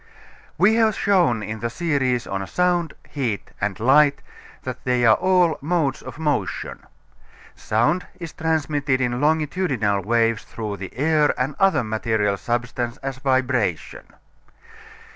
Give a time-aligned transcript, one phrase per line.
[0.57, 4.23] We have shown in the series on Sound, Heat and Light
[4.63, 6.79] that they are all modes of motion.
[7.55, 14.07] Sound is transmitted in longitudinal waves through air and other material substance as vibration.